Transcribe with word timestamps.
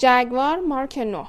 جگوار 0.00 0.60
مارک 0.60 0.98
9 0.98 1.26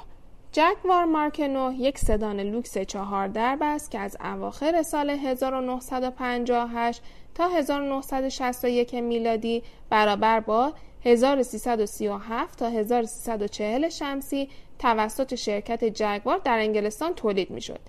جگوار 0.51 1.05
مارک 1.05 1.39
9 1.39 1.75
یک 1.75 1.97
سدان 1.97 2.39
لوکس 2.39 2.77
چهار 2.77 3.27
درب 3.27 3.59
است 3.61 3.91
که 3.91 3.99
از 3.99 4.17
اواخر 4.23 4.81
سال 4.83 5.09
1958 5.09 7.01
تا 7.35 7.47
1961 7.47 8.95
میلادی 8.95 9.63
برابر 9.89 10.39
با 10.39 10.73
1337 11.05 12.59
تا 12.59 12.69
1340 12.69 13.89
شمسی 13.89 14.49
توسط 14.79 15.35
شرکت 15.35 15.83
جگوار 15.83 16.37
در 16.37 16.59
انگلستان 16.59 17.13
تولید 17.13 17.51
می 17.51 17.61
شد. 17.61 17.79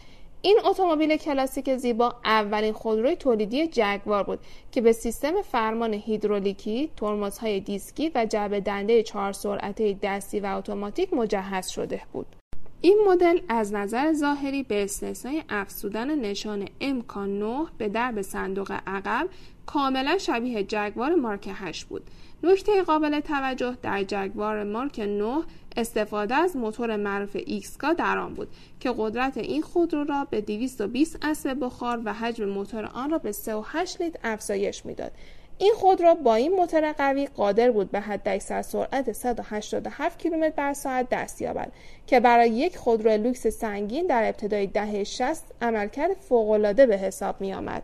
این 0.42 0.58
اتومبیل 0.64 1.16
کلاسیک 1.16 1.76
زیبا 1.76 2.14
اولین 2.24 2.72
خودروی 2.72 3.16
تولیدی 3.16 3.66
جگوار 3.66 4.22
بود 4.22 4.38
که 4.72 4.80
به 4.80 4.92
سیستم 4.92 5.42
فرمان 5.42 5.94
هیدرولیکی، 5.94 6.90
ترمزهای 6.96 7.60
دیسکی 7.60 8.10
و 8.14 8.26
جعبه 8.26 8.60
دنده 8.60 9.02
چهار 9.02 9.32
سرعته 9.32 9.98
دستی 10.02 10.40
و 10.40 10.46
اتوماتیک 10.46 11.14
مجهز 11.14 11.68
شده 11.68 12.02
بود. 12.12 12.39
این 12.82 12.98
مدل 13.08 13.40
از 13.48 13.72
نظر 13.72 14.12
ظاهری 14.12 14.62
به 14.62 14.84
استثنای 14.84 15.42
افزودن 15.48 16.18
نشان 16.18 16.68
امکان 16.80 17.38
9 17.38 17.66
به 17.78 17.88
درب 17.88 18.22
صندوق 18.22 18.72
عقب 18.86 19.28
کاملا 19.66 20.18
شبیه 20.18 20.64
جگوار 20.64 21.14
مارک 21.14 21.50
8 21.54 21.84
بود. 21.84 22.02
نکته 22.42 22.82
قابل 22.82 23.20
توجه 23.20 23.76
در 23.82 24.02
جگوار 24.02 24.64
مارک 24.64 25.00
9 25.00 25.42
استفاده 25.76 26.34
از 26.34 26.56
موتور 26.56 26.96
معروف 26.96 27.36
ایکسکا 27.46 27.92
در 27.92 28.18
آن 28.18 28.34
بود 28.34 28.48
که 28.80 28.94
قدرت 28.98 29.36
این 29.36 29.62
خودرو 29.62 30.04
را 30.04 30.26
به 30.30 30.40
220 30.40 31.18
اسب 31.22 31.56
بخار 31.60 32.00
و 32.04 32.12
حجم 32.12 32.44
موتور 32.44 32.84
آن 32.84 33.10
را 33.10 33.18
به 33.18 33.32
3.8 33.32 34.00
لیتر 34.00 34.18
افزایش 34.24 34.86
می‌داد. 34.86 35.12
این 35.60 35.72
خودرو 35.74 36.14
با 36.14 36.34
این 36.34 36.52
موتور 36.52 36.92
قوی 36.92 37.26
قادر 37.26 37.70
بود 37.70 37.90
به 37.90 38.00
حداکثر 38.00 38.62
سرعت 38.62 39.12
187 39.12 40.18
کیلومتر 40.18 40.56
بر 40.56 40.72
ساعت 40.72 41.08
دست 41.08 41.42
یابد 41.42 41.72
که 42.06 42.20
برای 42.20 42.50
یک 42.50 42.76
خودرو 42.76 43.22
لوکس 43.22 43.46
سنگین 43.46 44.06
در 44.06 44.28
ابتدای 44.28 44.66
دهه 44.66 45.04
60 45.04 45.44
عملکرد 45.62 46.16
فوق‌العاده 46.20 46.86
به 46.86 46.96
حساب 46.96 47.40
می 47.40 47.54
آمد. 47.54 47.82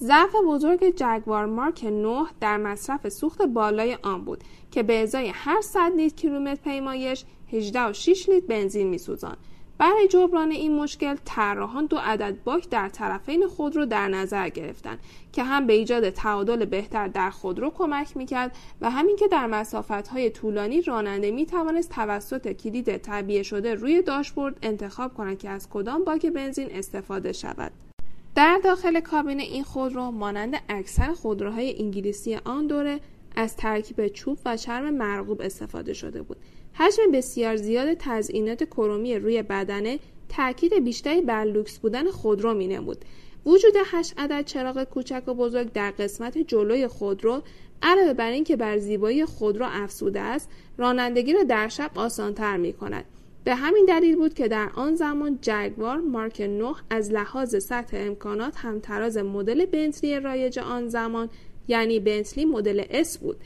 ضعف 0.00 0.34
بزرگ 0.46 0.94
جگوار 0.96 1.46
مارک 1.46 1.84
9 1.84 2.24
در 2.40 2.56
مصرف 2.56 3.08
سوخت 3.08 3.42
بالای 3.42 3.98
آن 4.02 4.24
بود 4.24 4.44
که 4.70 4.82
به 4.82 5.02
ازای 5.02 5.28
هر 5.34 5.60
100 5.60 5.92
لیتر 5.96 6.16
کیلومتر 6.16 6.62
پیمایش 6.64 7.24
18 7.52 7.80
و 7.80 7.92
6 7.92 8.28
لیتر 8.28 8.46
بنزین 8.46 8.88
میسوزاند. 8.88 9.38
برای 9.78 10.08
جبران 10.08 10.50
این 10.50 10.74
مشکل 10.74 11.16
طراحان 11.24 11.86
دو 11.86 11.96
عدد 11.96 12.36
باک 12.44 12.68
در 12.68 12.88
طرفین 12.88 13.46
خودرو 13.46 13.86
در 13.86 14.08
نظر 14.08 14.48
گرفتند 14.48 14.98
که 15.32 15.42
هم 15.42 15.66
به 15.66 15.72
ایجاد 15.72 16.10
تعادل 16.10 16.64
بهتر 16.64 17.08
در 17.08 17.30
خودرو 17.30 17.70
کمک 17.70 18.16
می‌کرد 18.16 18.56
و 18.80 18.90
هم 18.90 19.16
اینکه 19.16 19.28
در 19.28 19.64
های 20.12 20.30
طولانی 20.30 20.82
راننده 20.82 21.30
می‌توانست 21.30 21.90
توسط 21.90 22.52
کلید 22.52 22.96
تعبیه 22.96 23.42
شده 23.42 23.74
روی 23.74 24.02
داشبورد 24.02 24.58
انتخاب 24.62 25.14
کند 25.14 25.38
که 25.38 25.48
از 25.48 25.68
کدام 25.70 26.04
باک 26.04 26.26
بنزین 26.26 26.68
استفاده 26.70 27.32
شود. 27.32 27.72
در 28.34 28.60
داخل 28.64 29.00
کابین 29.00 29.40
این 29.40 29.64
خودرو 29.64 30.10
مانند 30.10 30.54
اکثر 30.68 31.12
خودروهای 31.12 31.82
انگلیسی 31.82 32.34
آن 32.44 32.66
دوره 32.66 33.00
از 33.36 33.56
ترکیب 33.56 34.08
چوب 34.08 34.38
و 34.44 34.56
چرم 34.56 34.94
مرغوب 34.94 35.42
استفاده 35.42 35.92
شده 35.92 36.22
بود. 36.22 36.36
حجم 36.78 37.12
بسیار 37.12 37.56
زیاد 37.56 37.94
تزئینات 37.98 38.64
کرومی 38.64 39.18
روی 39.18 39.42
بدنه 39.42 39.98
تاکید 40.28 40.84
بیشتری 40.84 41.20
بر 41.20 41.44
لوکس 41.44 41.78
بودن 41.78 42.10
خودرو 42.10 42.54
مینمود. 42.54 43.04
وجود 43.46 43.74
هشت 43.86 44.14
عدد 44.18 44.44
چراغ 44.44 44.84
کوچک 44.84 45.22
و 45.26 45.34
بزرگ 45.34 45.72
در 45.72 45.90
قسمت 45.90 46.38
جلوی 46.38 46.86
خودرو 46.86 47.42
علاوه 47.82 48.12
بر 48.12 48.30
اینکه 48.30 48.56
بر 48.56 48.78
زیبایی 48.78 49.24
خودرو 49.24 49.66
افزوده 49.68 50.20
است 50.20 50.50
رانندگی 50.78 51.32
را 51.32 51.42
در 51.42 51.68
شب 51.68 51.90
آسانتر 51.94 52.56
می 52.56 52.72
کند 52.72 53.04
به 53.44 53.54
همین 53.54 53.84
دلیل 53.88 54.16
بود 54.16 54.34
که 54.34 54.48
در 54.48 54.70
آن 54.74 54.94
زمان 54.94 55.38
جگوار 55.42 55.98
مارک 55.98 56.40
9 56.40 56.74
از 56.90 57.12
لحاظ 57.12 57.64
سطح 57.64 57.96
امکانات 58.00 58.56
همتراز 58.56 59.16
مدل 59.16 59.66
بنتلی 59.66 60.20
رایج 60.20 60.58
آن 60.58 60.88
زمان 60.88 61.28
یعنی 61.68 62.00
بنتلی 62.00 62.44
مدل 62.44 62.82
S 62.82 63.18
بود. 63.18 63.36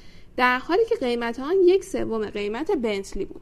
در 0.40 0.58
حالی 0.58 0.84
که 0.88 0.94
قیمت 0.94 1.40
آن 1.40 1.54
یک 1.64 1.84
سوم 1.84 2.26
قیمت 2.26 2.70
بنتلی 2.70 3.24
بود 3.24 3.40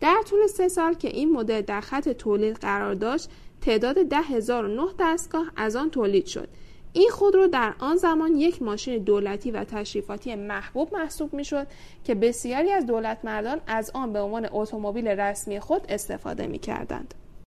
در 0.00 0.22
طول 0.30 0.46
سه 0.46 0.68
سال 0.68 0.94
که 0.94 1.08
این 1.08 1.32
مدل 1.32 1.60
در 1.60 1.80
خط 1.80 2.08
تولید 2.08 2.56
قرار 2.56 2.94
داشت 2.94 3.30
تعداد 3.60 4.02
ده 4.02 4.16
هزار 4.16 4.94
دستگاه 4.98 5.52
از 5.56 5.76
آن 5.76 5.90
تولید 5.90 6.26
شد 6.26 6.48
این 6.92 7.10
خودرو 7.10 7.46
در 7.46 7.74
آن 7.78 7.96
زمان 7.96 8.36
یک 8.36 8.62
ماشین 8.62 8.98
دولتی 8.98 9.50
و 9.50 9.64
تشریفاتی 9.64 10.34
محبوب 10.34 10.94
محسوب 10.94 11.34
می 11.34 11.44
شد 11.44 11.66
که 12.04 12.14
بسیاری 12.14 12.72
از 12.72 12.86
دولت 12.86 13.18
مردان 13.24 13.60
از 13.66 13.90
آن 13.94 14.12
به 14.12 14.20
عنوان 14.20 14.48
اتومبیل 14.52 15.08
رسمی 15.08 15.60
خود 15.60 15.82
استفاده 15.88 16.46
می 16.46 16.58
کردند. 16.58 17.14